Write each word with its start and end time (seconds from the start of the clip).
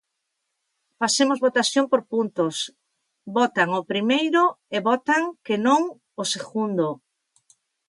Facemos 0.99 1.41
votación 1.47 1.85
por 1.91 2.01
puntos, 2.13 2.55
votan 3.37 3.69
o 3.79 3.81
primeiro 3.91 4.41
e 4.75 4.77
votan 4.89 5.21
que 5.45 5.55
non 5.67 5.81
o 6.21 6.23
segundo. 6.33 6.87